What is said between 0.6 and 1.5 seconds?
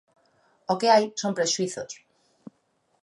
O que hai son